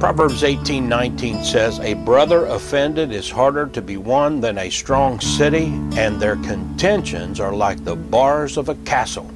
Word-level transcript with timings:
Proverbs 0.00 0.44
18:19 0.44 1.42
says, 1.42 1.80
"A 1.80 1.94
brother 1.94 2.46
offended 2.46 3.10
is 3.10 3.28
harder 3.28 3.66
to 3.66 3.82
be 3.82 3.96
won 3.96 4.40
than 4.40 4.56
a 4.56 4.70
strong 4.70 5.18
city, 5.18 5.72
and 5.96 6.20
their 6.20 6.36
contentions 6.36 7.40
are 7.40 7.52
like 7.52 7.84
the 7.84 7.96
bars 7.96 8.56
of 8.56 8.68
a 8.68 8.76
castle." 8.76 9.28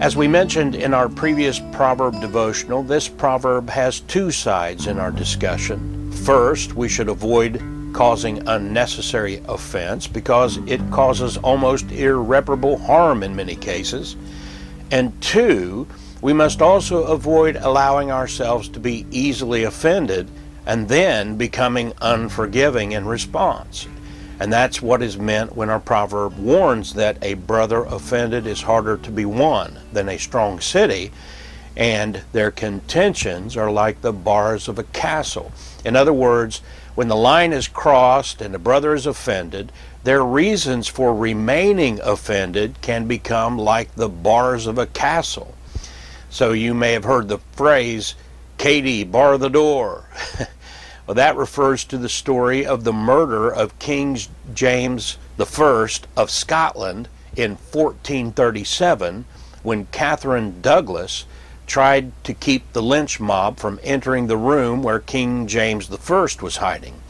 As 0.00 0.16
we 0.16 0.26
mentioned 0.26 0.74
in 0.74 0.92
our 0.92 1.08
previous 1.08 1.60
proverb 1.70 2.20
devotional, 2.20 2.82
this 2.82 3.06
proverb 3.06 3.70
has 3.70 4.00
two 4.00 4.32
sides 4.32 4.88
in 4.88 4.98
our 4.98 5.12
discussion. 5.12 6.10
First, 6.24 6.74
we 6.74 6.88
should 6.88 7.08
avoid 7.08 7.62
causing 7.92 8.42
unnecessary 8.48 9.40
offense 9.48 10.08
because 10.08 10.58
it 10.66 10.80
causes 10.90 11.36
almost 11.36 11.92
irreparable 11.92 12.78
harm 12.78 13.22
in 13.22 13.36
many 13.36 13.54
cases. 13.54 14.16
And 14.90 15.12
two, 15.20 15.86
we 16.20 16.32
must 16.32 16.60
also 16.60 17.04
avoid 17.04 17.56
allowing 17.56 18.10
ourselves 18.10 18.68
to 18.70 18.80
be 18.80 19.06
easily 19.10 19.64
offended 19.64 20.28
and 20.66 20.88
then 20.88 21.36
becoming 21.36 21.92
unforgiving 22.00 22.92
in 22.92 23.06
response. 23.06 23.86
And 24.40 24.52
that's 24.52 24.82
what 24.82 25.02
is 25.02 25.16
meant 25.16 25.56
when 25.56 25.70
our 25.70 25.80
proverb 25.80 26.38
warns 26.38 26.94
that 26.94 27.18
a 27.22 27.34
brother 27.34 27.84
offended 27.84 28.46
is 28.46 28.62
harder 28.62 28.96
to 28.98 29.10
be 29.10 29.24
won 29.24 29.78
than 29.92 30.08
a 30.08 30.18
strong 30.18 30.60
city, 30.60 31.10
and 31.76 32.22
their 32.32 32.50
contentions 32.50 33.56
are 33.56 33.70
like 33.70 34.00
the 34.00 34.12
bars 34.12 34.68
of 34.68 34.78
a 34.78 34.84
castle. 34.84 35.52
In 35.84 35.96
other 35.96 36.12
words, 36.12 36.60
when 36.94 37.08
the 37.08 37.16
line 37.16 37.52
is 37.52 37.68
crossed 37.68 38.40
and 38.40 38.54
a 38.54 38.58
brother 38.58 38.94
is 38.94 39.06
offended, 39.06 39.72
their 40.04 40.24
reasons 40.24 40.88
for 40.88 41.14
remaining 41.14 42.00
offended 42.00 42.80
can 42.80 43.06
become 43.06 43.58
like 43.58 43.94
the 43.94 44.08
bars 44.08 44.66
of 44.66 44.78
a 44.78 44.86
castle. 44.86 45.54
So 46.30 46.52
you 46.52 46.74
may 46.74 46.92
have 46.92 47.04
heard 47.04 47.28
the 47.28 47.38
phrase, 47.52 48.14
Katie, 48.58 49.04
bar 49.04 49.38
the 49.38 49.48
door. 49.48 50.04
well, 51.06 51.14
that 51.14 51.36
refers 51.36 51.84
to 51.84 51.98
the 51.98 52.08
story 52.08 52.66
of 52.66 52.84
the 52.84 52.92
murder 52.92 53.52
of 53.52 53.78
King 53.78 54.18
James 54.52 55.18
I 55.38 55.88
of 56.16 56.30
Scotland 56.30 57.08
in 57.36 57.52
1437 57.52 59.24
when 59.62 59.86
Catherine 59.86 60.60
Douglas 60.60 61.24
tried 61.66 62.12
to 62.24 62.34
keep 62.34 62.72
the 62.72 62.82
lynch 62.82 63.20
mob 63.20 63.58
from 63.58 63.78
entering 63.82 64.26
the 64.26 64.36
room 64.36 64.82
where 64.82 64.98
King 64.98 65.46
James 65.46 65.90
I 65.90 66.28
was 66.40 66.56
hiding. 66.56 67.00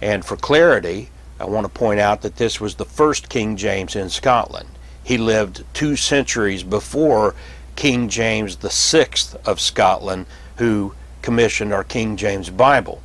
And 0.00 0.24
for 0.24 0.36
clarity, 0.36 1.10
I 1.38 1.44
want 1.44 1.64
to 1.64 1.72
point 1.72 2.00
out 2.00 2.22
that 2.22 2.36
this 2.36 2.60
was 2.60 2.74
the 2.74 2.84
first 2.84 3.28
King 3.28 3.56
James 3.56 3.96
in 3.96 4.10
Scotland. 4.10 4.68
He 5.02 5.16
lived 5.18 5.64
two 5.72 5.96
centuries 5.96 6.62
before 6.62 7.34
King 7.80 8.10
James 8.10 8.56
VI 8.56 9.08
of 9.46 9.58
Scotland, 9.58 10.26
who 10.56 10.92
commissioned 11.22 11.72
our 11.72 11.82
King 11.82 12.14
James 12.18 12.50
Bible. 12.50 13.00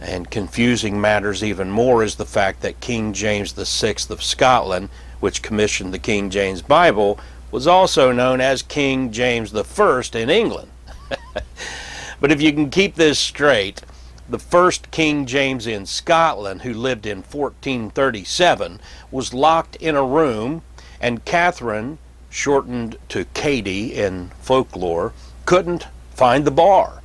And 0.00 0.28
confusing 0.28 1.00
matters 1.00 1.44
even 1.44 1.70
more 1.70 2.02
is 2.02 2.16
the 2.16 2.24
fact 2.24 2.60
that 2.62 2.80
King 2.80 3.12
James 3.12 3.52
VI 3.52 4.12
of 4.12 4.20
Scotland, 4.20 4.88
which 5.20 5.42
commissioned 5.42 5.94
the 5.94 6.00
King 6.00 6.28
James 6.28 6.60
Bible, 6.60 7.20
was 7.52 7.68
also 7.68 8.10
known 8.10 8.40
as 8.40 8.62
King 8.62 9.12
James 9.12 9.54
I 9.54 10.02
in 10.14 10.28
England. 10.28 10.72
but 12.20 12.32
if 12.32 12.42
you 12.42 12.52
can 12.52 12.68
keep 12.68 12.96
this 12.96 13.16
straight, 13.16 13.80
the 14.28 14.40
first 14.40 14.90
King 14.90 15.24
James 15.24 15.68
in 15.68 15.86
Scotland, 15.86 16.62
who 16.62 16.74
lived 16.74 17.06
in 17.06 17.18
1437, 17.18 18.80
was 19.12 19.32
locked 19.32 19.76
in 19.76 19.94
a 19.94 20.04
room, 20.04 20.62
and 21.00 21.24
Catherine 21.24 21.98
shortened 22.30 22.96
to 23.08 23.26
Katie 23.34 23.94
in 23.94 24.30
folklore, 24.40 25.12
couldn't 25.44 25.88
find 26.14 26.44
the 26.44 26.50
bar. 26.50 27.02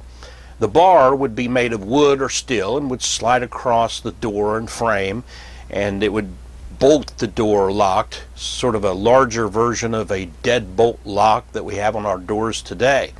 The 0.60 0.68
bar 0.70 1.14
would 1.14 1.36
be 1.36 1.50
made 1.50 1.74
of 1.74 1.84
wood 1.84 2.22
or 2.22 2.30
steel 2.30 2.78
and 2.78 2.90
would 2.90 3.02
slide 3.02 3.44
across 3.44 4.00
the 4.00 4.14
door 4.14 4.58
and 4.58 4.70
frame, 4.70 5.24
and 5.70 6.02
it 6.02 6.14
would 6.14 6.32
bolt 6.80 7.18
the 7.18 7.28
door 7.28 7.72
locked, 7.72 8.24
sort 8.36 8.76
of 8.76 8.84
a 8.84 8.94
larger 8.94 9.48
version 9.48 9.94
of 9.94 10.12
a 10.12 10.30
deadbolt 10.44 11.00
lock 11.04 11.52
that 11.54 11.66
we 11.66 11.76
have 11.76 11.96
on 11.96 12.06
our 12.06 12.18
doors 12.18 12.62
today. 12.62 13.14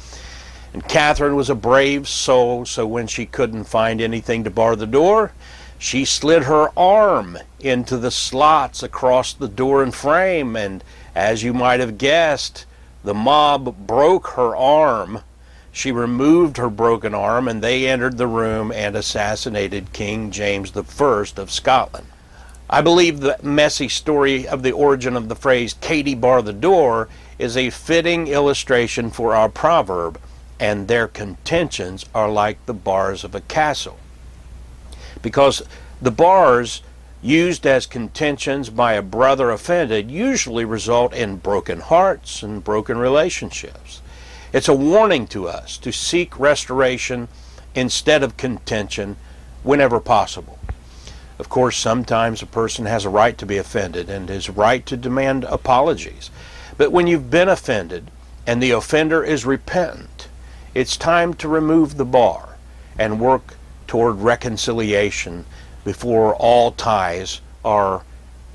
And 0.74 0.88
Catherine 0.88 1.36
was 1.36 1.50
a 1.50 1.56
brave 1.56 2.08
soul, 2.08 2.66
so 2.66 2.86
when 2.86 3.08
she 3.08 3.26
couldn't 3.26 3.64
find 3.64 4.02
anything 4.02 4.44
to 4.44 4.50
bar 4.50 4.76
the 4.76 4.86
door, 4.86 5.32
she 5.78 6.06
slid 6.06 6.44
her 6.44 6.70
arm 6.78 7.38
into 7.60 7.98
the 7.98 8.12
slots 8.12 8.84
across 8.84 9.34
the 9.34 9.48
door 9.48 9.84
and 9.84 9.94
frame 9.94 10.56
and 10.56 10.84
as 11.16 11.44
you 11.44 11.54
might 11.54 11.80
have 11.80 11.98
guessed, 11.98 12.66
the 13.04 13.14
mob 13.14 13.88
broke 13.88 14.28
her 14.30 14.56
arm. 14.56 15.22
She 15.72 15.92
removed 15.92 16.58
her 16.58 16.70
broken 16.70 17.16
arm, 17.16 17.48
and 17.48 17.62
they 17.62 17.88
entered 17.88 18.18
the 18.18 18.28
room 18.28 18.72
and 18.72 18.96
assassinated 18.96 19.94
King 19.94 20.32
James 20.32 20.76
I 20.76 21.26
of 21.38 21.52
Scotland. 21.52 22.08
I 22.70 22.82
believe 22.82 23.20
the 23.20 23.38
messy 23.44 23.88
story 23.88 24.48
of 24.48 24.64
the 24.64 24.72
origin 24.72 25.16
of 25.16 25.30
the 25.30 25.36
phrase 25.36 25.76
Katie 25.82 26.16
bar 26.16 26.42
the 26.42 26.54
door 26.54 27.08
is 27.38 27.56
a 27.56 27.70
fitting 27.70 28.28
illustration 28.28 29.12
for 29.12 29.36
our 29.36 29.50
proverb, 29.50 30.20
and 30.60 30.88
their 30.88 31.08
contentions 31.08 32.06
are 32.16 32.30
like 32.30 32.66
the 32.66 32.74
bars 32.74 33.24
of 33.24 33.36
a 33.36 33.42
castle. 33.42 34.00
Because 35.22 35.62
the 36.02 36.12
bars 36.12 36.82
used 37.22 37.66
as 37.66 37.86
contentions 37.86 38.70
by 38.70 38.94
a 38.94 39.02
brother 39.02 39.50
offended 39.52 40.12
usually 40.12 40.66
result 40.66 41.14
in 41.14 41.38
broken 41.38 41.80
hearts 41.80 42.44
and 42.44 42.64
broken 42.64 42.98
relationships. 42.98 44.02
It's 44.54 44.68
a 44.68 44.74
warning 44.74 45.28
to 45.28 45.48
us 45.48 45.78
to 45.80 45.92
seek 45.92 46.40
restoration 46.40 47.28
instead 47.74 48.24
of 48.24 48.38
contention 48.38 49.18
whenever 49.64 50.00
possible. 50.00 50.60
Of 51.38 51.50
course, 51.50 51.78
sometimes 51.78 52.42
a 52.42 52.46
person 52.46 52.86
has 52.86 53.04
a 53.04 53.10
right 53.10 53.38
to 53.38 53.46
be 53.46 53.58
offended 53.58 54.10
and 54.10 54.30
is 54.30 54.50
right 54.50 54.86
to 54.86 54.96
demand 54.96 55.44
apologies. 55.44 56.30
But 56.78 56.92
when 56.92 57.08
you've 57.08 57.30
been 57.30 57.50
offended 57.50 58.10
and 58.48 58.62
the 58.62 58.72
offender 58.72 59.24
is 59.24 59.46
repentant, 59.46 60.28
it's 60.74 60.96
time 60.96 61.34
to 61.36 61.48
remove 61.48 61.98
the 61.98 62.06
bar 62.06 62.56
and 62.98 63.20
work 63.20 63.56
toward 63.88 64.18
reconciliation 64.18 65.46
before 65.86 66.36
all 66.36 66.72
ties 66.72 67.40
are 67.64 68.04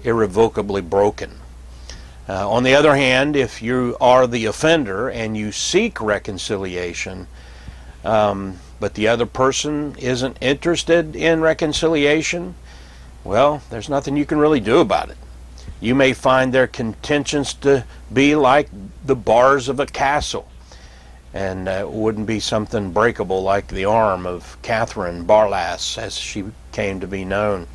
irrevocably 0.05 0.83
broken. 0.83 1.31
Uh, 2.29 2.49
on 2.49 2.63
the 2.63 2.75
other 2.75 2.95
hand, 2.95 3.35
if 3.35 3.63
you 3.63 3.97
are 4.01 4.27
the 4.27 4.45
offender 4.45 5.09
and 5.09 5.37
you 5.37 5.51
seek 5.51 6.01
reconciliation, 6.01 7.27
um, 8.05 8.59
but 8.79 8.95
the 8.95 9.09
other 9.09 9.27
person 9.27 9.95
isn't 9.99 10.37
interested 10.41 11.17
in 11.17 11.41
reconciliation, 11.41 12.55
well, 13.25 13.63
there's 13.71 13.89
nothing 13.89 14.17
you 14.17 14.27
can 14.27 14.39
really 14.39 14.61
do 14.61 14.79
about 14.79 15.11
it. 15.11 15.17
You 15.81 15.95
may 15.95 16.13
find 16.13 16.53
their 16.53 16.67
contentions 16.67 17.55
to 17.55 17.85
be 18.13 18.35
like 18.35 18.69
the 19.05 19.17
bars 19.17 19.69
of 19.69 19.81
a 19.81 19.87
castle, 19.87 20.50
and 21.33 21.69
uh, 21.69 21.87
wouldn't 21.89 22.27
be 22.27 22.41
something 22.41 22.93
breakable 22.93 23.43
like 23.43 23.69
the 23.69 23.85
arm 23.85 24.27
of 24.27 24.57
Catherine 24.63 25.25
Barlass, 25.25 25.97
as 25.97 26.17
she 26.17 26.45
came 26.73 27.01
to 27.01 27.07
be 27.07 27.25
known. 27.25 27.67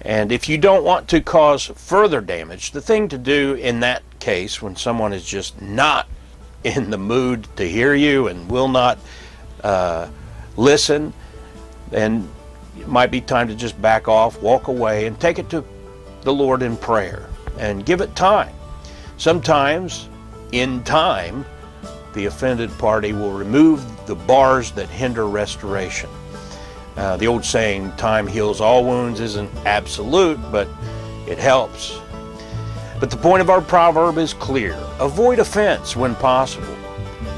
And 0.00 0.32
if 0.32 0.48
you 0.48 0.58
don't 0.58 0.82
want 0.82 1.08
to 1.08 1.20
cause 1.20 1.66
further 1.66 2.20
damage, 2.20 2.72
the 2.72 2.80
thing 2.80 3.08
to 3.08 3.18
do 3.18 3.54
in 3.54 3.80
that 3.80 4.02
case, 4.18 4.60
when 4.60 4.74
someone 4.74 5.12
is 5.12 5.24
just 5.24 5.62
not 5.62 6.08
in 6.64 6.90
the 6.90 6.98
mood 6.98 7.46
to 7.56 7.68
hear 7.68 7.94
you 7.94 8.28
and 8.28 8.50
will 8.50 8.68
not 8.68 8.98
uh, 9.62 10.08
listen, 10.56 11.12
then 11.90 12.28
it 12.78 12.88
might 12.88 13.10
be 13.10 13.20
time 13.20 13.46
to 13.48 13.54
just 13.54 13.80
back 13.80 14.08
off, 14.08 14.40
walk 14.42 14.68
away, 14.68 15.06
and 15.06 15.18
take 15.20 15.38
it 15.38 15.48
to 15.50 15.64
the 16.22 16.32
Lord 16.32 16.62
in 16.62 16.76
prayer 16.76 17.28
and 17.58 17.84
give 17.84 18.00
it 18.00 18.14
time. 18.16 18.54
Sometimes, 19.18 20.08
in 20.52 20.82
time, 20.82 21.44
the 22.14 22.26
offended 22.26 22.70
party 22.78 23.12
will 23.12 23.32
remove 23.32 24.06
the 24.06 24.14
bars 24.14 24.72
that 24.72 24.88
hinder 24.88 25.26
restoration. 25.26 26.10
Uh, 26.96 27.16
the 27.16 27.26
old 27.26 27.44
saying, 27.44 27.90
time 27.92 28.26
heals 28.26 28.60
all 28.60 28.84
wounds, 28.84 29.20
isn't 29.20 29.50
absolute, 29.64 30.38
but 30.50 30.68
it 31.26 31.38
helps. 31.38 31.98
But 33.00 33.10
the 33.10 33.16
point 33.16 33.40
of 33.40 33.50
our 33.50 33.60
proverb 33.60 34.18
is 34.18 34.34
clear 34.34 34.74
avoid 35.00 35.38
offense 35.38 35.96
when 35.96 36.14
possible. 36.16 36.76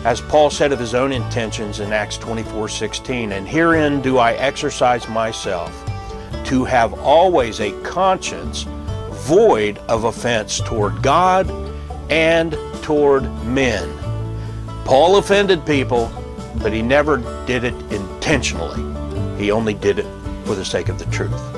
As 0.04 0.20
Paul 0.20 0.50
said 0.50 0.72
of 0.72 0.78
his 0.78 0.94
own 0.94 1.12
intentions 1.12 1.80
in 1.80 1.92
Acts 1.92 2.18
24 2.18 2.68
16, 2.68 3.32
and 3.32 3.48
herein 3.48 4.02
do 4.02 4.18
I 4.18 4.34
exercise 4.34 5.08
myself 5.08 5.72
to 6.44 6.64
have 6.64 6.92
always 7.00 7.60
a 7.60 7.72
conscience 7.82 8.64
void 9.10 9.78
of 9.88 10.04
offense 10.04 10.60
toward 10.60 11.02
God 11.02 11.50
and 12.10 12.52
toward 12.82 13.22
men. 13.46 14.03
Paul 14.84 15.16
offended 15.16 15.64
people, 15.64 16.12
but 16.56 16.72
he 16.72 16.82
never 16.82 17.16
did 17.46 17.64
it 17.64 17.75
intentionally. 17.90 18.82
He 19.38 19.50
only 19.50 19.75
did 19.75 19.98
it 19.98 20.06
for 20.44 20.54
the 20.54 20.64
sake 20.64 20.88
of 20.88 20.98
the 20.98 21.06
truth. 21.06 21.53